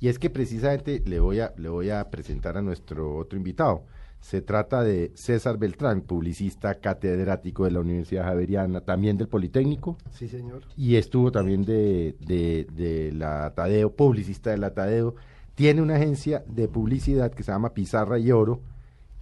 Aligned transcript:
Y 0.00 0.08
es 0.08 0.18
que 0.18 0.30
precisamente 0.30 1.02
le 1.04 1.20
voy 1.20 1.40
a, 1.40 1.52
le 1.56 1.68
voy 1.68 1.90
a 1.90 2.10
presentar 2.10 2.56
a 2.56 2.62
nuestro 2.62 3.16
otro 3.16 3.36
invitado. 3.38 3.84
Se 4.20 4.42
trata 4.42 4.82
de 4.82 5.12
César 5.14 5.58
Beltrán, 5.58 6.02
publicista 6.02 6.74
catedrático 6.76 7.64
de 7.64 7.70
la 7.70 7.80
Universidad 7.80 8.24
Javeriana, 8.24 8.80
también 8.80 9.16
del 9.16 9.28
Politécnico. 9.28 9.96
Sí, 10.12 10.28
señor. 10.28 10.62
Y 10.76 10.96
estuvo 10.96 11.30
también 11.30 11.64
de, 11.64 12.16
de, 12.20 12.66
de 12.72 13.12
la 13.12 13.52
Tadeo, 13.54 13.94
publicista 13.94 14.50
de 14.50 14.58
la 14.58 14.74
Tadeo. 14.74 15.14
Tiene 15.54 15.82
una 15.82 15.96
agencia 15.96 16.44
de 16.46 16.68
publicidad 16.68 17.32
que 17.32 17.42
se 17.42 17.52
llama 17.52 17.74
Pizarra 17.74 18.18
y 18.18 18.30
Oro, 18.32 18.60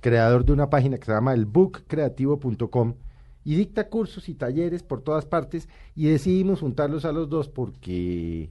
creador 0.01 0.45
de 0.45 0.53
una 0.53 0.71
página 0.71 0.99
que 0.99 1.07
se 1.07 1.13
llama 1.13 1.35
elbookcreativo.com 1.35 2.95
y 3.45 3.55
dicta 3.55 3.89
cursos 3.89 4.29
y 4.29 4.35
talleres 4.35 4.83
por 4.83 5.01
todas 5.01 5.25
partes 5.25 5.69
y 5.95 6.07
decidimos 6.07 6.61
juntarlos 6.61 7.05
a 7.05 7.13
los 7.13 7.29
dos 7.29 7.49
porque 7.49 8.51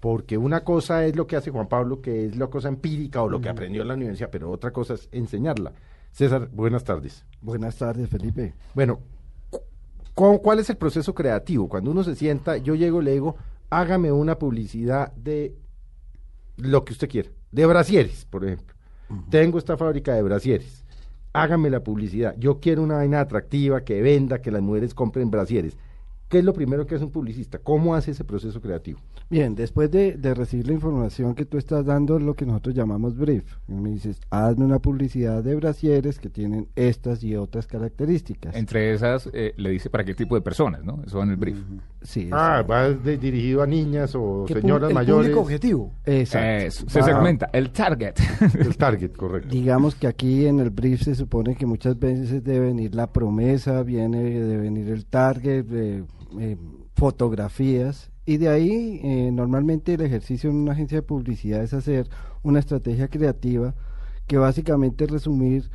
porque 0.00 0.36
una 0.38 0.62
cosa 0.64 1.04
es 1.06 1.16
lo 1.16 1.26
que 1.26 1.36
hace 1.36 1.50
Juan 1.50 1.68
Pablo, 1.68 2.00
que 2.00 2.26
es 2.26 2.36
la 2.36 2.46
cosa 2.48 2.68
empírica 2.68 3.22
o 3.22 3.28
lo 3.28 3.40
que 3.40 3.48
aprendió 3.48 3.82
en 3.82 3.88
la 3.88 3.94
universidad, 3.94 4.30
pero 4.30 4.50
otra 4.50 4.70
cosa 4.72 4.94
es 4.94 5.08
enseñarla. 5.12 5.72
César, 6.12 6.48
buenas 6.52 6.84
tardes. 6.84 7.24
Buenas 7.40 7.76
tardes, 7.76 8.08
Felipe. 8.08 8.54
Bueno, 8.74 9.00
cu- 10.14 10.40
¿cuál 10.42 10.58
es 10.60 10.70
el 10.70 10.76
proceso 10.76 11.14
creativo? 11.14 11.68
Cuando 11.68 11.90
uno 11.90 12.02
se 12.04 12.14
sienta, 12.14 12.56
yo 12.56 12.74
llego 12.74 13.02
y 13.02 13.04
le 13.04 13.12
digo, 13.12 13.36
hágame 13.70 14.12
una 14.12 14.38
publicidad 14.38 15.12
de 15.14 15.54
lo 16.56 16.84
que 16.84 16.92
usted 16.94 17.08
quiera, 17.08 17.30
de 17.52 17.66
brasieres, 17.66 18.24
por 18.24 18.44
ejemplo. 18.44 18.74
Tengo 19.30 19.58
esta 19.58 19.76
fábrica 19.76 20.14
de 20.14 20.22
brasieres. 20.22 20.84
Hágame 21.32 21.68
la 21.70 21.80
publicidad. 21.80 22.34
Yo 22.38 22.60
quiero 22.60 22.82
una 22.82 22.96
vaina 22.96 23.20
atractiva 23.20 23.82
que 23.84 24.00
venda, 24.02 24.40
que 24.40 24.50
las 24.50 24.62
mujeres 24.62 24.94
compren 24.94 25.30
brasieres. 25.30 25.76
¿Qué 26.28 26.38
es 26.40 26.44
lo 26.44 26.52
primero 26.52 26.86
que 26.86 26.96
hace 26.96 27.04
un 27.04 27.12
publicista? 27.12 27.58
¿Cómo 27.58 27.94
hace 27.94 28.10
ese 28.10 28.24
proceso 28.24 28.60
creativo? 28.60 28.98
Bien, 29.30 29.54
después 29.54 29.90
de, 29.92 30.12
de 30.16 30.34
recibir 30.34 30.66
la 30.66 30.72
información 30.74 31.34
que 31.36 31.44
tú 31.44 31.56
estás 31.56 31.84
dando, 31.86 32.18
lo 32.18 32.34
que 32.34 32.44
nosotros 32.46 32.74
llamamos 32.74 33.16
brief, 33.16 33.44
y 33.68 33.72
me 33.74 33.90
dices, 33.90 34.20
hazme 34.30 34.64
una 34.64 34.80
publicidad 34.80 35.44
de 35.44 35.54
brasieres 35.54 36.18
que 36.18 36.28
tienen 36.28 36.68
estas 36.74 37.22
y 37.22 37.36
otras 37.36 37.66
características. 37.68 38.54
Entre 38.56 38.92
esas, 38.92 39.28
eh, 39.32 39.54
le 39.56 39.70
dice 39.70 39.88
para 39.88 40.04
qué 40.04 40.14
tipo 40.14 40.34
de 40.34 40.40
personas, 40.40 40.84
¿no? 40.84 41.00
Eso 41.06 41.18
va 41.18 41.24
en 41.24 41.30
el 41.30 41.36
brief. 41.36 41.58
Sí, 42.02 42.28
Ah, 42.32 42.62
va 42.68 42.90
de- 42.90 43.18
dirigido 43.18 43.62
a 43.62 43.66
niñas 43.66 44.14
o 44.16 44.46
señoras 44.48 44.90
el 44.90 44.94
mayores. 44.94 45.26
público 45.26 45.40
objetivo. 45.42 45.92
Exacto. 46.04 46.66
Eso, 46.66 46.84
se 46.88 47.02
segmenta. 47.02 47.50
El 47.52 47.70
target. 47.70 48.14
El 48.58 48.76
target, 48.76 49.12
correcto. 49.12 49.48
Digamos 49.48 49.94
que 49.94 50.06
aquí 50.06 50.46
en 50.46 50.60
el 50.60 50.70
brief 50.70 51.02
se 51.02 51.14
supone 51.14 51.54
que 51.56 51.66
muchas 51.66 51.98
veces 51.98 52.42
debe 52.44 52.66
venir 52.66 52.94
la 52.94 53.12
promesa, 53.12 53.82
viene 53.82 54.22
de 54.22 54.56
venir 54.56 54.88
el 54.88 55.06
target, 55.06 55.66
eh, 55.72 56.04
eh, 56.40 56.56
fotografías, 56.94 58.10
y 58.24 58.38
de 58.38 58.48
ahí 58.48 59.00
eh, 59.04 59.30
normalmente 59.32 59.94
el 59.94 60.00
ejercicio 60.00 60.50
en 60.50 60.56
una 60.56 60.72
agencia 60.72 60.98
de 60.98 61.02
publicidad 61.02 61.62
es 61.62 61.72
hacer 61.72 62.08
una 62.42 62.58
estrategia 62.58 63.08
creativa 63.08 63.74
que 64.26 64.36
básicamente 64.36 65.04
es 65.04 65.10
resumir 65.10 65.70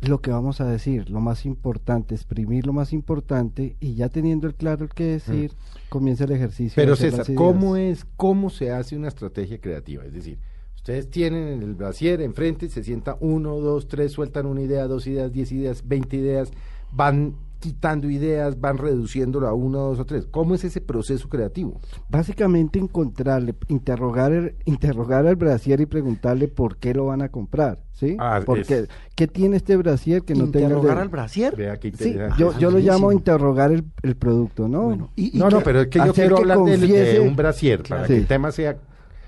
lo 0.00 0.20
que 0.20 0.32
vamos 0.32 0.60
a 0.60 0.66
decir, 0.66 1.10
lo 1.10 1.20
más 1.20 1.46
importante, 1.46 2.14
exprimir 2.14 2.66
lo 2.66 2.72
más 2.72 2.92
importante 2.92 3.76
y 3.78 3.94
ya 3.94 4.08
teniendo 4.08 4.48
el 4.48 4.54
claro 4.54 4.84
el 4.84 4.90
que 4.90 5.04
decir, 5.04 5.52
comienza 5.88 6.24
el 6.24 6.32
ejercicio. 6.32 6.74
Pero 6.74 6.96
César. 6.96 7.26
¿cómo 7.34 7.76
es, 7.76 8.04
cómo 8.16 8.50
se 8.50 8.72
hace 8.72 8.96
una 8.96 9.08
estrategia 9.08 9.60
creativa? 9.60 10.04
Es 10.04 10.12
decir, 10.12 10.38
ustedes 10.74 11.08
tienen 11.08 11.62
el 11.62 11.74
brasier 11.74 12.20
enfrente, 12.20 12.68
se 12.68 12.82
sienta 12.82 13.16
uno, 13.20 13.60
dos, 13.60 13.86
tres, 13.86 14.10
sueltan 14.10 14.46
una 14.46 14.62
idea, 14.62 14.88
dos 14.88 15.06
ideas, 15.06 15.30
diez 15.30 15.52
ideas, 15.52 15.86
veinte 15.86 16.16
ideas, 16.16 16.50
van 16.90 17.36
quitando 17.62 18.10
ideas, 18.10 18.60
van 18.60 18.76
reduciéndolo 18.76 19.46
a 19.46 19.54
uno, 19.54 19.78
dos 19.78 20.00
o 20.00 20.04
tres. 20.04 20.26
¿Cómo 20.30 20.54
es 20.56 20.64
ese 20.64 20.80
proceso 20.80 21.28
creativo? 21.28 21.80
Básicamente 22.08 22.80
encontrarle, 22.80 23.54
interrogar, 23.68 24.32
el- 24.32 24.56
interrogar 24.64 25.26
al 25.28 25.36
brasier 25.36 25.80
y 25.80 25.86
preguntarle 25.86 26.48
por 26.48 26.76
qué 26.78 26.92
lo 26.92 27.06
van 27.06 27.22
a 27.22 27.28
comprar, 27.28 27.78
¿sí? 27.92 28.16
Ah, 28.18 28.40
Porque, 28.44 28.80
es- 28.80 28.88
¿qué 29.14 29.28
tiene 29.28 29.56
este 29.58 29.76
brasier 29.76 30.22
que 30.22 30.34
no 30.34 30.50
tenga 30.50 30.66
Interrogar 30.66 30.96
de- 30.96 31.02
al 31.02 31.08
brasier. 31.08 31.54
Vea 31.56 31.76
qué 31.78 31.92
Sí, 31.92 32.16
yo, 32.36 32.58
yo 32.58 32.70
lo 32.72 32.78
llamo 32.80 33.12
interrogar 33.12 33.70
el, 33.70 33.84
el 34.02 34.16
producto, 34.16 34.66
¿no? 34.66 34.82
Bueno, 34.82 35.10
y- 35.14 35.36
y 35.36 35.38
no, 35.38 35.48
no, 35.48 35.58
que- 35.58 35.64
pero 35.64 35.80
es 35.82 35.86
que 35.86 36.00
yo 36.00 36.12
quiero 36.12 36.34
que 36.36 36.42
hablar 36.42 36.58
de- 36.64 36.76
de, 36.78 37.20
un 37.20 37.36
brasier, 37.36 37.82
para 37.84 38.06
Sí. 38.08 38.14
que 38.14 38.18
el 38.18 38.26
tema 38.26 38.50
sea, 38.50 38.76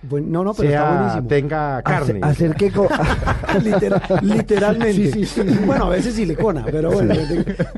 Bueno, 0.08 0.26
no, 0.30 0.44
no, 0.44 0.54
pero 0.54 0.68
está 0.68 0.96
buenísimo. 0.98 1.28
tenga 1.28 1.82
carne. 1.82 2.20
Hacer, 2.22 2.24
hacer 2.24 2.54
que... 2.56 2.70
co- 2.70 2.88
Literal- 3.62 4.02
literalmente. 4.22 5.12
Sí, 5.12 5.24
sí, 5.24 5.26
sí. 5.26 5.58
Bueno, 5.66 5.84
a 5.84 5.88
veces 5.90 6.14
silicona, 6.14 6.64
pero 6.70 6.90
bueno. 6.92 7.14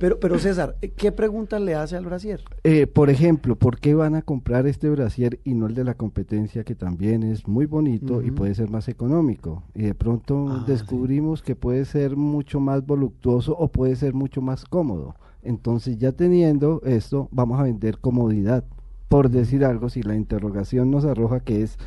Pero, 0.01 0.19
pero 0.21 0.39
César, 0.39 0.77
¿qué 0.97 1.13
pregunta 1.13 1.59
le 1.59 1.75
hace 1.75 1.97
al 1.97 2.05
brasier? 2.07 2.43
Eh, 2.65 2.87
por 2.87 3.11
ejemplo, 3.11 3.57
¿por 3.57 3.79
qué 3.79 3.95
van 3.95 4.15
a 4.15 4.23
comprar 4.23 4.67
este 4.67 4.89
brasier 4.89 5.39
y 5.45 5.55
no 5.55 5.67
el 5.67 5.75
de 5.75 5.85
la 5.85 5.95
competencia 5.95 6.65
que 6.65 6.75
también 6.75 7.23
es 7.23 7.47
muy 7.47 7.67
bonito 7.67 8.23
y 8.23 8.31
puede 8.31 8.55
ser 8.55 8.71
más 8.71 8.89
económico? 8.89 9.63
Y 9.75 9.83
de 9.83 9.95
pronto 9.95 10.47
Ah, 10.49 10.65
descubrimos 10.67 11.43
que 11.43 11.55
puede 11.57 11.85
ser 11.85 12.17
mucho 12.17 12.61
más 12.61 12.85
voluptuoso 12.87 13.57
o 13.57 13.69
puede 13.69 13.97
ser 13.97 14.15
mucho 14.15 14.41
más 14.41 14.65
cómodo. 14.65 15.15
Entonces 15.43 15.99
ya 15.99 16.13
teniendo 16.13 16.81
esto, 16.85 17.29
vamos 17.31 17.61
a 17.61 17.65
vender 17.65 17.99
comodidad. 17.99 18.65
Por 19.09 19.31
decir 19.31 19.65
algo, 19.65 19.89
si 19.89 20.03
la 20.03 20.17
interrogación 20.17 20.91
nos 20.91 21.05
arroja 21.05 21.41
que 21.41 21.63
es 21.63 21.79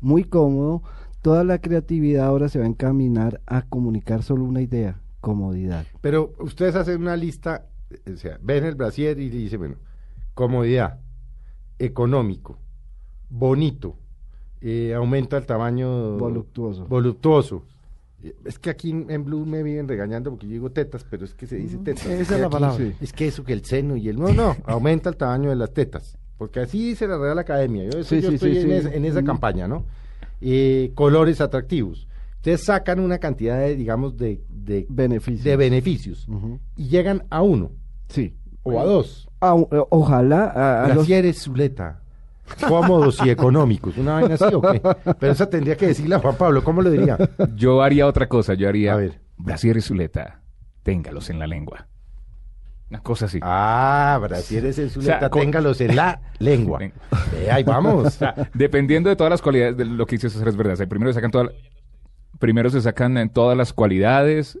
muy 0.00 0.24
cómodo, 0.24 0.82
toda 1.22 1.44
la 1.44 1.60
creatividad 1.60 2.26
ahora 2.26 2.48
se 2.48 2.58
va 2.58 2.64
a 2.64 2.68
encaminar 2.68 3.40
a 3.46 3.62
comunicar 3.62 4.22
solo 4.22 4.44
una 4.44 4.62
idea, 4.62 5.00
comodidad. 5.20 5.86
Pero 6.00 6.32
ustedes 6.38 6.74
hacen 6.74 7.00
una 7.02 7.16
lista, 7.16 7.66
o 8.12 8.16
sea, 8.16 8.38
ven 8.42 8.64
el 8.64 8.74
brasier 8.74 9.18
y 9.18 9.28
dicen, 9.28 9.58
bueno, 9.58 9.76
comodidad, 10.34 10.98
económico, 11.78 12.58
bonito, 13.28 13.96
eh, 14.60 14.94
aumenta 14.94 15.36
el 15.36 15.46
tamaño 15.46 16.18
Voluptuoso. 16.18 16.86
voluptuoso. 16.86 17.64
Eh, 18.22 18.34
Es 18.44 18.58
que 18.58 18.68
aquí 18.70 18.90
en, 18.90 19.24
Blue 19.24 19.46
me 19.46 19.62
viven 19.62 19.88
regañando 19.88 20.30
porque 20.30 20.46
yo 20.46 20.52
digo 20.52 20.70
tetas, 20.70 21.04
pero 21.08 21.24
es 21.24 21.34
que 21.34 21.46
se 21.46 21.56
dice 21.56 21.78
tetas. 21.78 22.04
esa 22.06 22.34
Es 22.34 22.40
la 22.40 22.50
palabra. 22.50 22.84
Es 23.00 23.12
que 23.12 23.26
eso 23.26 23.44
que 23.44 23.54
el 23.54 23.64
seno 23.64 23.96
y 23.96 24.08
el... 24.08 24.18
No, 24.18 24.32
no, 24.32 24.56
aumenta 24.64 25.08
el 25.08 25.16
tamaño 25.16 25.48
de 25.50 25.56
las 25.56 25.72
tetas. 25.72 26.18
Porque 26.40 26.60
así 26.60 26.88
dice 26.88 27.06
la 27.06 27.18
Real 27.18 27.38
Academia. 27.38 27.84
Yo, 27.84 28.02
Sí, 28.02 28.18
yo 28.22 28.30
sí, 28.30 28.34
estoy 28.36 28.52
sí, 28.54 28.60
en, 28.62 28.66
sí. 28.68 28.72
esa- 28.72 28.94
en 28.94 29.04
esa 29.04 29.20
Mm. 29.20 29.26
campaña, 29.26 29.68
¿no? 29.68 29.84
Eh, 30.40 30.90
colores 30.94 31.38
atractivos. 31.42 32.08
Ustedes 32.36 32.64
sacan 32.64 32.98
una 32.98 33.18
cantidad 33.18 33.58
de, 33.58 33.76
digamos, 33.76 34.16
de, 34.16 34.40
de, 34.48 34.86
Beneficios. 34.88 35.44
de 35.44 35.56
beneficios 35.56 36.26
y 36.76 36.88
llegan 36.88 37.24
a 37.28 37.42
uno 37.42 37.72
Sí. 38.08 38.34
o 38.62 38.80
a 38.80 38.84
dos. 38.84 39.28
O- 39.40 39.68
ojalá 39.90 40.44
a, 40.46 40.84
a 40.84 40.88
los- 40.88 40.96
Brasieres 40.96 41.42
Zuleta. 41.42 42.00
Cómodos 42.66 43.18
y 43.24 43.28
económicos. 43.28 43.98
Una 43.98 44.14
vaina 44.14 44.34
así 44.36 44.54
o 44.54 44.62
qué. 44.62 44.80
Pero 45.20 45.32
esa 45.32 45.48
tendría 45.50 45.76
que 45.76 45.88
decirle 45.88 46.14
a 46.14 46.20
Juan 46.20 46.36
Pablo. 46.36 46.64
¿Cómo 46.64 46.80
lo 46.80 46.90
diría? 46.90 47.18
Yo 47.54 47.82
haría 47.82 48.06
otra 48.06 48.28
cosa. 48.30 48.54
Yo 48.54 48.66
haría. 48.66 48.94
A 48.94 48.96
ver. 48.96 49.20
Brasier 49.36 49.76
y 49.76 49.82
Zuleta. 49.82 50.40
Téngalos 50.82 51.28
en 51.28 51.38
la 51.38 51.46
lengua. 51.46 51.86
Una 52.90 53.00
cosa 53.00 53.26
así. 53.26 53.38
Ah, 53.40 54.18
Brasieres 54.20 54.78
en 54.80 54.90
Zuleta. 54.90 55.16
O 55.16 55.18
sea, 55.20 55.30
téngalos 55.30 55.80
en 55.80 55.94
la 55.94 56.20
lengua. 56.40 56.80
Eh, 56.82 57.48
ahí 57.50 57.62
vamos. 57.62 58.04
O 58.06 58.10
sea, 58.10 58.34
dependiendo 58.52 59.08
de 59.08 59.16
todas 59.16 59.30
las 59.30 59.40
cualidades 59.40 59.76
de 59.76 59.84
lo 59.84 60.06
que 60.06 60.16
dice 60.16 60.28
César 60.28 60.48
es 60.48 60.56
verdad. 60.56 60.74
O 60.74 60.76
sea, 60.76 60.86
primero 60.88 61.10
se 61.12 61.14
sacan 61.14 61.30
todas 61.30 61.50
primero 62.40 62.70
se 62.70 62.80
sacan 62.80 63.16
en 63.18 63.28
todas 63.30 63.56
las 63.56 63.72
cualidades. 63.72 64.58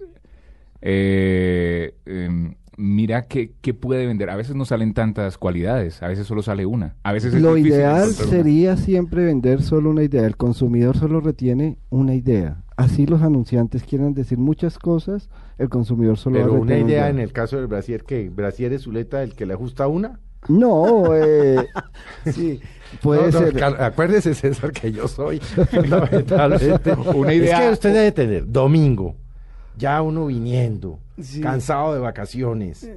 eh, 0.82 1.94
em, 2.06 2.54
mira 2.80 3.26
qué, 3.26 3.52
qué 3.60 3.74
puede 3.74 4.06
vender. 4.06 4.30
A 4.30 4.36
veces 4.36 4.56
no 4.56 4.64
salen 4.64 4.94
tantas 4.94 5.38
cualidades, 5.38 6.02
a 6.02 6.08
veces 6.08 6.26
solo 6.26 6.42
sale 6.42 6.66
una. 6.66 6.96
A 7.02 7.12
veces 7.12 7.34
es 7.34 7.42
Lo 7.42 7.56
ideal 7.56 8.04
una. 8.08 8.12
sería 8.30 8.76
siempre 8.76 9.24
vender 9.24 9.62
solo 9.62 9.90
una 9.90 10.02
idea. 10.02 10.26
El 10.26 10.36
consumidor 10.36 10.96
solo 10.96 11.20
retiene 11.20 11.78
una 11.90 12.14
idea. 12.14 12.62
Así 12.76 13.06
los 13.06 13.22
anunciantes 13.22 13.82
quieran 13.84 14.14
decir 14.14 14.38
muchas 14.38 14.78
cosas, 14.78 15.28
el 15.58 15.68
consumidor 15.68 16.16
solo 16.16 16.38
va 16.38 16.44
a 16.44 16.48
Pero 16.48 16.60
una 16.62 16.78
idea 16.78 17.08
en 17.10 17.18
el 17.18 17.32
caso 17.32 17.56
del 17.58 17.66
Brasier, 17.66 18.04
que 18.04 18.30
Brasieres 18.30 18.82
Zuleta, 18.82 19.22
el 19.22 19.34
que 19.34 19.44
le 19.44 19.52
ajusta 19.54 19.86
una. 19.86 20.18
No, 20.48 21.14
eh, 21.14 21.66
Sí. 22.32 22.60
puede 23.02 23.30
No, 23.30 23.40
no, 23.42 23.50
ser. 23.50 23.62
acuérdese, 23.62 24.32
César, 24.34 24.72
que 24.72 24.90
yo 24.90 25.06
soy 25.06 25.38
fundamentalmente. 25.70 26.92
Una 27.14 27.34
idea- 27.34 27.58
Es 27.60 27.66
que 27.66 27.72
usted 27.74 27.92
debe 27.92 28.12
tener 28.12 28.50
domingo, 28.50 29.16
ya 29.80 30.00
uno 30.02 30.26
viniendo, 30.26 31.00
Sí. 31.20 31.40
cansado 31.40 31.94
de 31.94 32.00
vacaciones, 32.00 32.88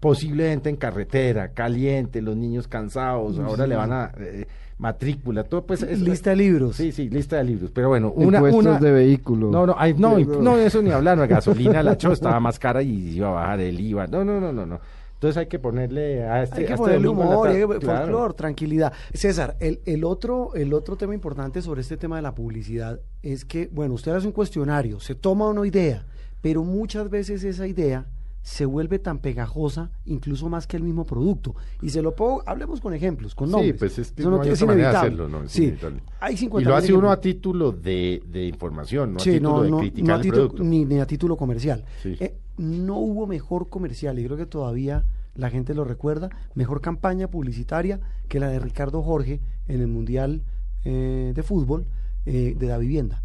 posiblemente 0.00 0.68
en 0.70 0.76
carretera, 0.76 1.48
caliente, 1.52 2.22
los 2.22 2.36
niños 2.36 2.68
cansados, 2.68 3.38
ahora 3.38 3.66
le 3.66 3.74
van 3.76 3.92
a 3.92 4.12
eh, 4.18 4.46
matrícula, 4.78 5.42
todo 5.44 5.64
pues 5.66 5.82
es 5.82 6.00
Lista 6.00 6.30
de 6.30 6.36
libros. 6.36 6.76
Sí, 6.76 6.92
sí, 6.92 7.08
lista 7.08 7.36
de 7.38 7.44
libros, 7.44 7.70
pero 7.72 7.88
bueno, 7.88 8.12
una 8.14 8.38
Impuestos 8.38 8.64
una 8.66 8.78
de 8.78 8.92
vehículo. 8.92 9.50
No, 9.50 9.66
no, 9.66 9.74
ay, 9.78 9.94
no, 9.94 10.18
no, 10.18 10.58
eso 10.58 10.82
ni 10.82 10.90
hablar, 10.90 11.16
la 11.18 11.26
gasolina 11.36 11.82
la 11.82 11.96
cho 11.96 12.12
estaba 12.12 12.38
más 12.40 12.58
cara 12.58 12.82
y 12.82 13.16
iba 13.16 13.28
a 13.28 13.32
bajar 13.32 13.60
el 13.60 13.80
IVA. 13.80 14.06
No, 14.06 14.24
no, 14.24 14.38
no, 14.40 14.52
no, 14.52 14.66
no. 14.66 14.78
Entonces 15.14 15.38
hay 15.38 15.46
que 15.46 15.58
ponerle 15.58 16.24
a 16.24 16.42
este 16.42 16.58
Hay 16.60 16.64
que 16.66 16.72
a 16.72 16.74
este 16.74 16.84
ponerle 16.84 17.08
humor, 17.08 17.48
tarde, 17.48 17.62
eh, 17.62 17.78
claro. 17.80 18.00
folclor, 18.02 18.34
tranquilidad. 18.34 18.92
César, 19.14 19.56
el, 19.60 19.80
el 19.86 20.04
otro, 20.04 20.54
el 20.54 20.74
otro 20.74 20.96
tema 20.96 21.14
importante 21.14 21.62
sobre 21.62 21.80
este 21.80 21.96
tema 21.96 22.16
de 22.16 22.22
la 22.22 22.34
publicidad 22.34 23.00
es 23.22 23.46
que, 23.46 23.70
bueno, 23.72 23.94
usted 23.94 24.12
hace 24.12 24.26
un 24.26 24.34
cuestionario, 24.34 25.00
se 25.00 25.14
toma 25.14 25.48
una 25.48 25.66
idea, 25.66 26.04
pero 26.46 26.62
muchas 26.62 27.10
veces 27.10 27.42
esa 27.42 27.66
idea 27.66 28.06
se 28.40 28.66
vuelve 28.66 29.00
tan 29.00 29.18
pegajosa, 29.18 29.90
incluso 30.04 30.48
más 30.48 30.68
que 30.68 30.76
el 30.76 30.84
mismo 30.84 31.04
producto. 31.04 31.56
Y 31.82 31.90
se 31.90 32.02
lo 32.02 32.14
pongo, 32.14 32.44
hablemos 32.46 32.80
con 32.80 32.94
ejemplos, 32.94 33.34
con 33.34 33.48
Sí, 33.48 33.52
nombres. 33.52 33.74
pues 33.80 33.98
es 33.98 34.14
Eso 34.16 34.30
no 34.30 34.40
hay 34.40 34.50
otra 34.50 34.66
manera 34.66 34.90
de 34.92 34.96
hacerlo, 34.96 35.28
¿no? 35.28 35.42
Es 35.42 35.50
sí, 35.50 35.74
hay 36.20 36.34
Y 36.34 36.36
50 36.36 36.70
lo 36.70 36.76
hace 36.76 36.94
uno 36.94 37.10
a 37.10 37.20
título 37.20 37.72
de, 37.72 38.22
de 38.30 38.46
información, 38.46 39.14
no 39.14 39.16
a 39.18 39.22
Sí, 39.24 39.32
título 39.32 39.50
no, 39.56 39.62
de 39.64 39.70
no, 39.72 39.78
criticar 39.78 40.06
no 40.06 40.12
a 40.12 40.16
el 40.18 40.22
título- 40.22 40.36
producto. 40.50 40.62
ni, 40.62 40.84
ni 40.84 41.00
a 41.00 41.06
título 41.06 41.36
comercial. 41.36 41.84
Sí. 42.00 42.16
Eh, 42.20 42.36
no 42.58 42.98
hubo 42.98 43.26
mejor 43.26 43.68
comercial, 43.68 44.16
y 44.20 44.24
creo 44.24 44.36
que 44.36 44.46
todavía 44.46 45.04
la 45.34 45.50
gente 45.50 45.74
lo 45.74 45.82
recuerda, 45.82 46.30
mejor 46.54 46.80
campaña 46.80 47.26
publicitaria 47.26 47.98
que 48.28 48.38
la 48.38 48.48
de 48.50 48.60
Ricardo 48.60 49.02
Jorge 49.02 49.40
en 49.66 49.80
el 49.80 49.88
Mundial 49.88 50.42
eh, 50.84 51.32
de 51.34 51.42
Fútbol 51.42 51.86
eh, 52.26 52.54
de 52.56 52.66
la 52.68 52.78
vivienda. 52.78 53.24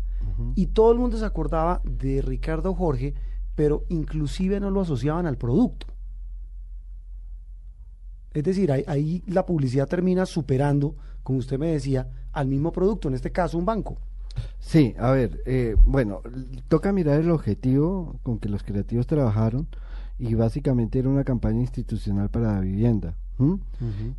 Y 0.56 0.68
todo 0.68 0.92
el 0.92 1.00
mundo 1.00 1.18
se 1.18 1.26
acordaba 1.26 1.82
de 1.84 2.22
Ricardo 2.22 2.74
Jorge, 2.74 3.14
pero 3.56 3.86
inclusive 3.90 4.60
no 4.60 4.72
lo 4.72 4.82
asociaban 4.82 5.26
al 5.26 5.38
producto. 5.38 5.88
Es 8.34 8.44
decir, 8.44 8.72
ahí, 8.72 8.84
ahí 8.88 9.24
la 9.28 9.46
publicidad 9.46 9.88
termina 9.88 10.26
superando, 10.26 10.96
como 11.24 11.40
usted 11.40 11.60
me 11.60 11.68
decía, 11.68 12.10
al 12.32 12.48
mismo 12.48 12.72
producto, 12.72 13.08
en 13.08 13.16
este 13.16 13.32
caso 13.32 13.58
un 13.58 13.66
banco. 13.66 13.98
Sí, 14.60 14.96
a 14.98 15.12
ver, 15.12 15.42
eh, 15.46 15.76
bueno, 15.86 16.22
toca 16.68 16.94
mirar 16.94 17.20
el 17.20 17.32
objetivo 17.32 18.20
con 18.24 18.40
que 18.40 18.50
los 18.50 18.64
creativos 18.64 19.08
trabajaron 19.08 19.68
y 20.18 20.36
básicamente 20.36 21.00
era 21.00 21.10
una 21.10 21.24
campaña 21.24 21.62
institucional 21.62 22.30
para 22.30 22.54
la 22.54 22.60
vivienda. 22.62 23.18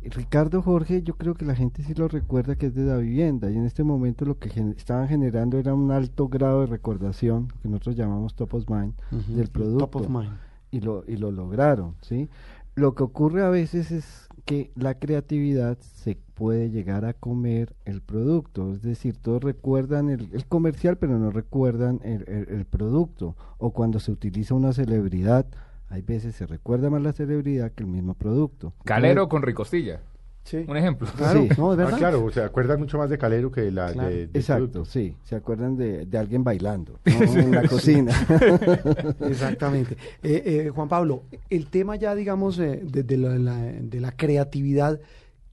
Ricardo 0.03 0.61
Jorge, 0.61 1.01
yo 1.03 1.15
creo 1.15 1.33
que 1.35 1.45
la 1.45 1.55
gente 1.55 1.83
sí 1.83 1.93
lo 1.93 2.07
recuerda 2.07 2.55
que 2.55 2.67
es 2.67 2.75
de 2.75 2.83
la 2.83 2.97
vivienda 2.97 3.49
y 3.49 3.55
en 3.57 3.65
este 3.65 3.83
momento 3.83 4.25
lo 4.25 4.37
que 4.37 4.49
gen- 4.49 4.75
estaban 4.77 5.07
generando 5.07 5.57
era 5.57 5.73
un 5.73 5.91
alto 5.91 6.27
grado 6.27 6.61
de 6.61 6.67
recordación, 6.67 7.47
que 7.61 7.69
nosotros 7.69 7.95
llamamos 7.95 8.35
top 8.35 8.53
of 8.55 8.69
mind, 8.69 8.93
del 9.35 9.47
producto 9.49 9.87
Top 9.87 9.95
of 9.97 10.09
mind. 10.09 10.31
y 10.71 10.81
lo, 10.81 11.03
y 11.07 11.17
lo 11.17 11.31
lograron, 11.31 11.95
¿sí? 12.01 12.29
Lo 12.75 12.95
que 12.95 13.03
ocurre 13.03 13.43
a 13.43 13.49
veces 13.49 13.91
es 13.91 14.27
que 14.45 14.71
la 14.75 14.95
creatividad 14.95 15.77
se 15.79 16.17
puede 16.33 16.69
llegar 16.71 17.05
a 17.05 17.13
comer 17.13 17.75
el 17.85 18.01
producto, 18.01 18.73
es 18.73 18.81
decir, 18.81 19.15
todos 19.15 19.43
recuerdan 19.43 20.09
el, 20.09 20.29
el 20.33 20.45
comercial 20.47 20.97
pero 20.97 21.17
no 21.19 21.29
recuerdan 21.29 21.99
el, 22.03 22.23
el- 22.27 22.49
el 22.49 22.65
producto, 22.65 23.35
o 23.59 23.69
cuando 23.71 23.99
se 23.99 24.11
utiliza 24.11 24.53
una 24.55 24.73
celebridad, 24.73 25.45
hay 25.93 26.01
veces 26.01 26.35
se 26.35 26.45
recuerda 26.47 26.89
más 26.89 27.01
la 27.03 27.13
celebridad 27.13 27.71
que 27.71 27.83
el 27.83 27.89
mismo 27.89 28.15
producto. 28.15 28.73
Calero 28.83 29.29
con 29.29 29.43
ricostilla. 29.43 30.01
Sí. 30.43 30.65
Un 30.67 30.75
ejemplo. 30.75 31.07
Claro, 31.15 31.43
Sí. 31.43 31.49
no, 31.57 31.71
Ah, 31.71 31.95
claro, 31.97 32.29
se 32.31 32.41
acuerdan 32.41 32.79
mucho 32.79 32.97
más 32.97 33.09
de 33.09 33.17
Calero 33.17 33.49
que 33.51 33.61
de 33.61 33.71
la 33.71 33.93
Claro. 33.93 34.09
de, 34.09 34.23
Exacto, 34.33 34.71
producto. 34.71 34.85
sí, 34.85 35.15
se 35.23 35.35
acuerdan 35.35 35.77
de, 35.77 36.05
de 36.05 36.17
alguien 36.17 36.43
bailando 36.43 36.99
¿no? 37.05 37.13
en 37.39 37.51
la 37.51 37.67
cocina. 37.67 38.11
Exactamente. 39.21 39.95
Eh, 40.21 40.43
eh, 40.65 40.69
Juan 40.73 40.89
Pablo, 40.89 41.23
el 41.49 41.67
tema 41.67 41.95
ya, 41.95 42.15
digamos, 42.15 42.59
eh, 42.59 42.81
de, 42.83 43.03
de 43.03 43.17
la, 43.17 43.37
la- 43.37 43.61
de 43.71 43.99
la 44.01 44.11
creatividad, 44.11 44.99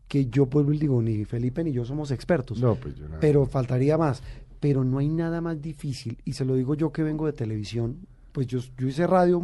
que 0.09 0.27
yo 0.27 0.47
pues 0.47 0.67
digo, 0.81 1.01
ni 1.03 1.25
Felipe 1.25 1.63
ni 1.63 1.73
yo 1.73 1.85
somos 1.85 2.11
expertos, 2.11 2.61
No, 2.61 2.75
pues 2.75 2.97
yo 2.97 3.09
no. 3.09 3.17
pero 3.21 3.47
faltaría 3.47 3.97
más. 3.97 4.23
Pero 4.59 4.85
no 4.85 4.99
hay 4.99 5.09
nada 5.09 5.41
más 5.41 5.63
difícil, 5.63 6.19
y 6.25 6.33
se 6.33 6.45
lo 6.45 6.55
digo 6.55 6.75
yo 6.75 6.93
que 6.93 7.03
vengo 7.03 7.27
de 7.27 7.33
televisión, 7.33 7.99
pues 8.33 8.47
yo, 8.47 8.61
yo 8.77 8.89
hice 8.89 9.07
radio 9.07 9.43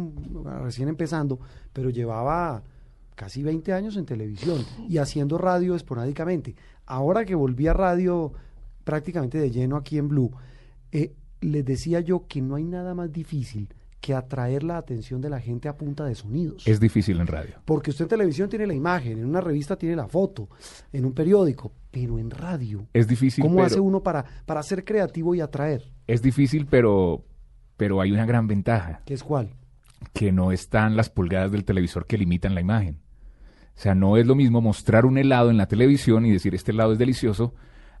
recién 0.61 0.89
empezando, 0.89 1.39
pero 1.73 1.89
llevaba 1.89 2.63
casi 3.15 3.41
20 3.41 3.73
años 3.73 3.97
en 3.97 4.05
televisión 4.05 4.63
y 4.87 4.97
haciendo 4.99 5.37
radio 5.37 5.75
esporádicamente. 5.75 6.55
Ahora 6.85 7.25
que 7.25 7.35
volví 7.35 7.67
a 7.67 7.73
radio 7.73 8.31
prácticamente 8.83 9.37
de 9.37 9.51
lleno 9.51 9.75
aquí 9.75 9.97
en 9.97 10.07
Blue, 10.07 10.31
eh, 10.91 11.13
les 11.41 11.65
decía 11.65 11.99
yo 11.99 12.25
que 12.27 12.41
no 12.41 12.55
hay 12.55 12.63
nada 12.63 12.93
más 12.93 13.11
difícil 13.11 13.69
que 13.99 14.13
atraer 14.13 14.63
la 14.63 14.77
atención 14.77 15.19
de 15.19 15.29
la 15.29 15.39
gente 15.39 15.67
a 15.67 15.75
punta 15.75 16.05
de 16.05 16.15
sonidos. 16.15 16.65
Es 16.67 16.79
difícil 16.79 17.19
en 17.19 17.27
radio. 17.27 17.55
Porque 17.65 17.89
usted 17.89 18.05
en 18.05 18.09
televisión 18.09 18.49
tiene 18.49 18.67
la 18.67 18.73
imagen, 18.73 19.17
en 19.17 19.25
una 19.25 19.41
revista 19.41 19.75
tiene 19.75 19.95
la 19.95 20.07
foto, 20.07 20.47
en 20.93 21.03
un 21.03 21.13
periódico, 21.13 21.73
pero 21.91 22.19
en 22.19 22.29
radio, 22.29 22.87
Es 22.93 23.07
difícil, 23.07 23.41
¿cómo 23.41 23.55
pero, 23.55 23.65
hace 23.65 23.79
uno 23.79 24.01
para, 24.01 24.23
para 24.45 24.61
ser 24.63 24.85
creativo 24.85 25.33
y 25.35 25.41
atraer? 25.41 25.91
es 26.05 26.21
difícil, 26.21 26.67
pero, 26.67 27.25
pero 27.77 28.01
hay 28.01 28.11
una 28.11 28.25
gran 28.25 28.47
ventaja, 28.47 29.01
¿Qué 29.05 29.13
es 29.13 29.23
cuál? 29.23 29.49
que 30.13 30.31
no 30.31 30.51
están 30.51 30.95
las 30.97 31.09
pulgadas 31.09 31.51
del 31.51 31.63
televisor 31.65 32.05
que 32.05 32.17
limitan 32.17 32.53
la 32.55 32.61
imagen. 32.61 32.99
O 33.75 33.79
sea, 33.79 33.93
no 33.95 34.17
es 34.17 34.25
lo 34.25 34.35
mismo 34.35 34.59
mostrar 34.61 35.05
un 35.05 35.17
helado 35.17 35.49
en 35.51 35.57
la 35.57 35.67
televisión 35.67 36.25
y 36.25 36.31
decir 36.31 36.55
este 36.55 36.71
helado 36.71 36.93
es 36.93 36.97
delicioso, 36.99 37.53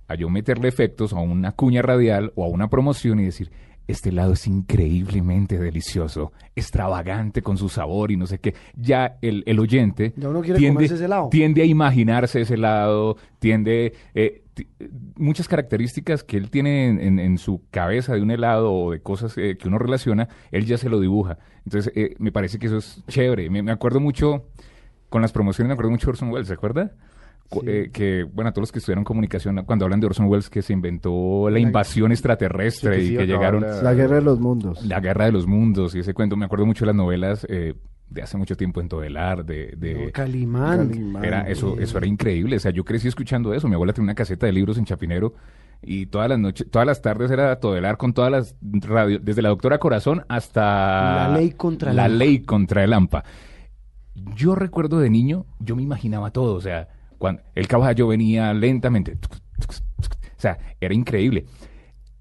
a 0.07 0.15
yo 0.15 0.29
meterle 0.29 0.67
efectos 0.67 1.13
a 1.13 1.17
una 1.19 1.51
cuña 1.51 1.81
radial 1.81 2.31
o 2.35 2.43
a 2.43 2.47
una 2.47 2.69
promoción 2.69 3.19
y 3.19 3.25
decir 3.25 3.51
este 3.87 4.09
helado 4.09 4.33
es 4.33 4.47
increíblemente 4.47 5.57
delicioso, 5.59 6.33
extravagante 6.55 7.41
con 7.41 7.57
su 7.57 7.69
sabor 7.69 8.11
y 8.11 8.17
no 8.17 8.27
sé 8.27 8.39
qué. 8.39 8.53
Ya 8.75 9.17
el, 9.21 9.43
el 9.45 9.59
oyente 9.59 10.13
Ya 10.17 10.27
comerse 10.73 10.95
ese 10.95 11.05
tiende 11.29 11.61
a 11.61 11.65
imaginarse 11.65 12.41
ese 12.41 12.55
helado, 12.55 13.17
tiende... 13.39 13.93
eh, 14.13 14.43
muchas 15.15 15.47
características 15.47 16.23
que 16.23 16.37
él 16.37 16.49
tiene 16.49 16.87
en, 16.87 16.99
en- 16.99 17.19
en 17.19 17.37
su 17.37 17.63
cabeza 17.71 18.13
de 18.13 18.21
un 18.21 18.31
helado 18.31 18.73
o 18.73 18.91
de 18.91 19.01
cosas 19.01 19.37
eh, 19.37 19.57
que 19.57 19.67
uno 19.67 19.77
relaciona, 19.79 20.27
él 20.51 20.65
ya 20.65 20.77
se 20.77 20.89
lo 20.89 20.99
dibuja. 20.99 21.37
Entonces, 21.65 21.91
eh, 21.95 22.15
me 22.19 22.31
parece 22.31 22.59
que 22.59 22.67
eso 22.67 22.77
es 22.77 23.03
chévere. 23.07 23.49
Me, 23.49 23.61
me 23.63 23.71
acuerdo 23.71 23.99
mucho, 23.99 24.45
con 25.09 25.21
las 25.21 25.31
promociones, 25.31 25.67
me 25.69 25.73
acuerdo 25.73 25.91
mucho 25.91 26.07
de 26.07 26.11
Orson 26.11 26.29
Welles, 26.31 26.47
¿se 26.47 26.53
acuerda? 26.53 26.91
Cu- 27.49 27.63
eh, 27.65 27.89
que, 27.93 28.23
bueno, 28.25 28.49
a 28.49 28.51
todos 28.51 28.63
los 28.63 28.71
que 28.73 28.79
estudiaron 28.79 29.05
comunicación, 29.05 29.63
cuando 29.65 29.85
hablan 29.85 30.01
de 30.01 30.07
Orson 30.07 30.25
Welles, 30.27 30.49
que 30.49 30.61
se 30.61 30.73
inventó 30.73 31.49
la 31.49 31.59
invasión 31.59 32.11
extraterrestre 32.11 32.95
Sí, 32.95 32.99
que 32.99 33.07
sí 33.07 33.13
y 33.13 33.17
que 33.17 33.25
llegaron 33.25 33.61
la- 33.61 33.81
La 33.83 33.93
guerra 33.93 34.17
de 34.17 34.21
los 34.21 34.39
mundos. 34.39 34.85
la 34.85 34.99
guerra 34.99 35.25
de 35.25 35.31
los 35.31 35.47
mundos 35.47 35.95
y 35.95 35.99
ese 35.99 36.13
cuento. 36.13 36.35
Me 36.35 36.45
acuerdo 36.45 36.65
mucho 36.65 36.83
de 36.83 36.87
las 36.87 36.95
novelas 36.95 37.47
eh, 37.49 37.73
de 38.09 38.21
hace 38.21 38.37
mucho 38.37 38.55
tiempo 38.55 38.79
en 38.81 38.87
Todelar, 38.89 39.45
de... 39.45 39.73
de 39.77 40.05
No, 40.05 40.11
Calimán. 40.11 40.89
Calimán. 40.89 41.25
era, 41.25 41.41
eso, 41.49 41.77
eso 41.79 41.97
era 41.97 42.07
increíble. 42.07 42.55
O 42.55 42.59
sea, 42.59 42.71
yo 42.71 42.85
crecí 42.85 43.07
escuchando 43.07 43.53
eso. 43.53 43.67
Mi 43.67 43.75
abuela 43.75 43.93
tenía 43.93 44.05
una 44.07 44.15
caseta 44.15 44.45
de 44.45 44.53
libros 44.53 44.77
en 44.77 44.85
Chapinero 44.85 45.33
y 45.81 46.07
todas 46.07 46.27
las 46.29 46.39
noches, 46.39 46.67
todas 46.71 46.87
las 46.87 47.01
tardes 47.01 47.29
era 47.29 47.59
Todelar 47.59 47.97
con 47.97 48.13
todas 48.13 48.31
las 48.31 48.55
radios, 48.87 49.23
desde 49.23 49.41
la 49.43 49.49
Doctora 49.49 49.77
Corazón 49.77 50.23
hasta 50.27 51.27
La 51.29 51.37
ley 51.37 51.51
contra 51.51 51.91
el 51.91 51.97
la 51.97 52.05
AMPA. 52.05 52.17
ley 52.17 52.39
contra 52.41 52.83
el 52.83 52.93
AMPA. 52.93 53.23
Yo 54.35 54.55
recuerdo 54.55 54.99
de 54.99 55.09
niño, 55.09 55.45
yo 55.59 55.75
me 55.75 55.83
imaginaba 55.83 56.31
todo. 56.31 56.55
O 56.55 56.61
sea, 56.61 56.87
cuando 57.17 57.41
el 57.55 57.67
caballo 57.67 58.07
venía 58.07 58.53
lentamente. 58.53 59.17
O 59.59 60.39
sea, 60.39 60.57
era 60.79 60.93
increíble. 60.93 61.45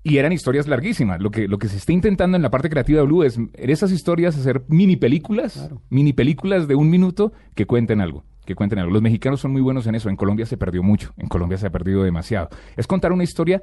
Y 0.09 0.19
eran 0.19 0.31
historias 0.33 0.69
larguísimas. 0.69 1.21
Lo 1.21 1.31
que, 1.33 1.49
lo 1.49 1.59
que 1.59 1.67
se 1.69 1.77
está 1.79 1.93
intentando 1.93 2.37
en 2.37 2.43
la 2.43 2.51
parte 2.51 2.71
creativa 2.71 3.01
de 3.01 3.07
Blue 3.07 3.25
es 3.25 3.39
en 3.39 3.51
esas 3.71 3.91
historias 3.91 4.39
hacer 4.39 4.63
mini 4.69 4.97
películas, 4.97 5.55
Claro. 5.55 5.83
mini 5.91 6.13
películas 6.13 6.69
de 6.69 6.77
un 6.77 6.89
minuto 6.91 7.33
que 7.55 7.67
cuenten 7.67 8.01
algo. 8.01 8.25
Que 8.45 8.55
cuenten 8.55 8.79
algo. 8.79 8.93
Los 8.93 9.03
mexicanos 9.03 9.41
son 9.41 9.51
muy 9.51 9.63
buenos 9.63 9.87
en 9.89 9.97
eso. 9.97 10.09
En 10.09 10.15
Colombia 10.15 10.47
se 10.47 10.57
perdió 10.57 10.83
mucho. 10.85 11.13
En 11.17 11.27
Colombia 11.27 11.59
se 11.59 11.67
ha 11.67 11.71
perdido 11.71 12.05
demasiado. 12.05 12.49
Es 12.77 12.87
contar 12.87 13.11
una 13.11 13.25
historia, 13.25 13.63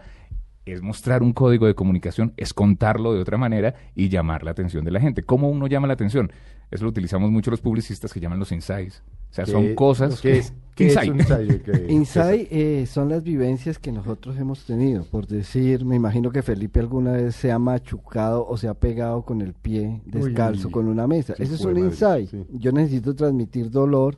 es 0.65 0.81
mostrar 0.81 1.23
un 1.23 1.31
código 1.31 1.65
de 1.65 1.75
comunicación, 1.75 2.33
es 2.35 2.53
contarlo 2.53 3.13
de 3.13 3.21
otra 3.21 3.37
manera 3.37 3.75
y 3.95 4.09
llamar 4.09 4.43
la 4.43 4.51
atención 4.51 4.83
de 4.83 4.91
la 4.91 4.99
gente. 4.99 5.23
¿Cómo 5.23 5.49
uno 5.49 5.67
llama 5.67 5.87
la 5.87 5.93
atención? 5.93 6.31
Eso 6.73 6.85
lo 6.85 6.89
utilizamos 6.89 7.29
mucho 7.31 7.51
los 7.51 7.61
publicistas 7.61 8.11
que 8.11 8.19
llaman 8.19 8.39
los 8.39 8.51
insights. 8.51 9.03
O 9.31 9.35
sea, 9.35 9.45
son 9.45 9.63
¿Qué- 9.63 9.75
cosas 9.75 10.21
¿Qué 10.21 10.37
es, 10.39 10.53
qué 10.75 10.87
es 10.87 10.93
Insight. 10.93 11.11
un 11.11 11.19
ensayo? 11.19 11.63
¿Qué- 11.63 11.85
Insight 11.89 12.47
eh, 12.51 12.85
son 12.87 13.09
las 13.09 13.23
vivencias 13.23 13.79
que 13.79 13.91
nosotros 13.91 14.37
hemos 14.37 14.65
tenido. 14.65 15.05
Por 15.05 15.25
decir, 15.27 15.85
me 15.85 15.95
imagino 15.95 16.31
que 16.31 16.41
Felipe 16.43 16.79
alguna 16.79 17.13
vez 17.13 17.35
se 17.35 17.51
ha 17.51 17.57
machucado 17.59 18.45
o 18.47 18.57
se 18.57 18.67
ha 18.67 18.73
pegado 18.73 19.23
con 19.23 19.41
el 19.41 19.53
pie 19.53 20.01
descalzo 20.05 20.67
Uy, 20.67 20.71
con 20.73 20.87
una 20.87 21.07
mesa. 21.07 21.33
Ese 21.39 21.55
es 21.55 21.61
un 21.61 21.73
madre, 21.73 21.85
insight. 21.87 22.29
sí. 22.29 22.45
Yo 22.51 22.71
necesito 22.71 23.15
transmitir 23.15 23.69
dolor 23.71 24.17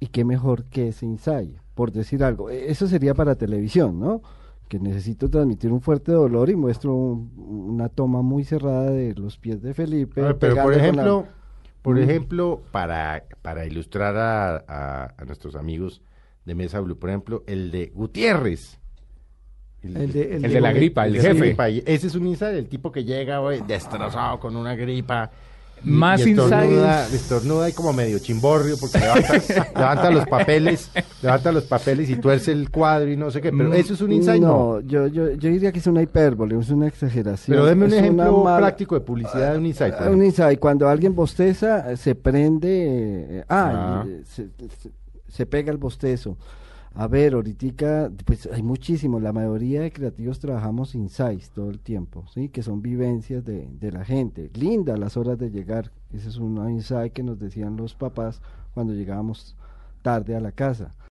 y 0.00 0.06
qué 0.08 0.24
mejor 0.24 0.64
que 0.64 0.88
ese 0.88 1.06
insight, 1.06 1.56
por 1.74 1.92
decir 1.92 2.22
algo. 2.24 2.50
E- 2.50 2.70
Eso 2.70 2.88
sería 2.88 3.14
para 3.14 3.36
televisión, 3.36 4.00
¿no? 4.00 4.22
Que 4.68 4.80
necesito 4.80 5.28
transmitir 5.30 5.70
un 5.70 5.80
fuerte 5.80 6.10
dolor 6.12 6.50
y 6.50 6.56
muestro 6.56 6.94
un- 6.96 7.30
una 7.36 7.88
toma 7.88 8.22
muy 8.22 8.42
cerrada 8.42 8.90
de 8.90 9.14
los 9.14 9.38
pies 9.38 9.62
de 9.62 9.72
Felipe. 9.74 10.20
A 10.20 10.24
ver, 10.26 10.38
pero 10.38 10.54
por 10.56 10.64
con 10.64 10.72
la- 10.72 10.78
ejemplo, 10.78 11.26
por 11.82 11.96
Mm. 11.96 12.02
ejemplo, 12.02 12.62
para, 12.70 13.24
para 13.42 13.66
ilustrar 13.66 14.16
a, 14.16 14.56
a- 14.68 15.14
a 15.18 15.24
nuestros 15.24 15.54
amigos 15.56 16.00
de 16.44 16.54
Mesa 16.54 16.80
Blue, 16.80 16.98
por 16.98 17.10
ejemplo, 17.10 17.42
el 17.46 17.70
de 17.70 17.90
Gutiérrez. 17.94 18.78
El 19.82 20.12
de, 20.12 20.36
El 20.36 20.42
de 20.42 20.60
la 20.60 20.72
gripa, 20.72 21.06
el 21.06 21.20
jefe. 21.20 21.34
gripa. 21.34 21.68
Ese 21.68 22.06
es 22.06 22.14
un 22.14 22.26
insight, 22.28 22.54
el 22.56 22.68
tipo 22.68 22.92
que 22.92 23.02
llega 23.04 23.38
güey, 23.38 23.62
destrozado 23.66 24.38
con 24.38 24.54
una 24.54 24.76
gripa. 24.76 25.30
Más 25.84 26.24
y 26.26 26.30
estornuda, 26.30 26.64
insights. 27.04 27.12
estornuda 27.14 27.68
y 27.68 27.72
como 27.72 27.92
medio 27.92 28.18
chimborrio 28.20 28.76
porque 28.78 28.98
levanta, 28.98 29.32
levanta 29.74 30.10
los 30.10 30.26
papeles, 30.26 30.90
levanta 31.22 31.50
los 31.52 31.64
papeles 31.64 32.08
y 32.10 32.16
tuerce 32.16 32.52
el 32.52 32.70
cuadro 32.70 33.10
y 33.10 33.16
no 33.16 33.30
sé 33.30 33.40
qué, 33.40 33.50
pero 33.52 33.68
Mm, 33.70 33.74
eso 33.74 33.94
es 33.94 34.00
un 34.00 34.12
insight, 34.12 34.40
no. 34.42 34.48
No, 34.48 34.80
yo, 34.80 35.06
yo, 35.08 35.30
yo 35.32 35.50
diría 35.50 35.72
que 35.72 35.78
es 35.80 35.86
una 35.86 36.02
hipérbole, 36.02 36.58
es 36.58 36.70
una 36.70 36.86
exageración. 36.86 37.54
Pero 37.56 37.66
deme 37.66 37.86
un 37.86 37.92
es 37.92 37.98
ejemplo 37.98 38.44
práctico 38.56 38.94
de 38.94 39.00
publicidad 39.00 39.52
de 39.52 39.58
un 39.58 39.66
insight. 39.66 39.94
Ah, 39.98 40.08
Un 40.10 40.24
insight, 40.24 40.58
cuando 40.58 40.88
alguien 40.88 41.14
bosteza, 41.14 41.96
se 41.96 42.14
prende, 42.14 43.38
eh, 43.40 43.44
ah, 43.48 44.02
Ah. 44.02 44.04
eh, 44.08 44.22
se, 44.24 44.48
se- 44.80 44.90
se 45.28 45.46
pega 45.46 45.72
el 45.72 45.78
bostezo. 45.78 46.36
A 46.94 47.06
ver, 47.06 47.32
ahorita, 47.32 48.10
pues 48.26 48.46
hay 48.52 48.62
muchísimos, 48.62 49.22
la 49.22 49.32
mayoría 49.32 49.80
de 49.80 49.92
creativos 49.92 50.38
trabajamos 50.38 50.94
insights 50.94 51.48
todo 51.50 51.70
el 51.70 51.80
tiempo, 51.80 52.26
¿sí? 52.34 52.50
Que 52.50 52.62
son 52.62 52.82
vivencias 52.82 53.44
de, 53.44 53.66
de 53.80 53.92
la 53.92 54.04
gente. 54.04 54.50
Linda 54.54 54.98
las 54.98 55.16
horas 55.16 55.38
de 55.38 55.50
llegar, 55.50 55.90
ese 56.12 56.28
es 56.28 56.36
un 56.36 56.68
insight 56.70 57.14
que 57.14 57.22
nos 57.22 57.38
decían 57.38 57.76
los 57.76 57.94
papás 57.94 58.42
cuando 58.74 58.92
llegábamos 58.92 59.56
tarde 60.02 60.36
a 60.36 60.40
la 60.40 60.52
casa. 60.52 60.94